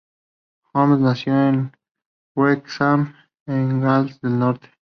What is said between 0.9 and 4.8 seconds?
nació en Wrexham, en Gales Del norte.